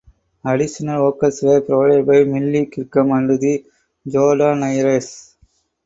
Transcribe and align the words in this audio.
Additional 0.43 1.03
vocals 1.11 1.43
were 1.43 1.61
provided 1.61 2.07
by 2.07 2.23
Millie 2.23 2.65
Kirkham 2.65 3.11
and 3.11 3.39
The 3.39 3.63
Jordanaires. 4.07 5.35